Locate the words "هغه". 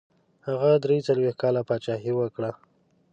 0.47-0.69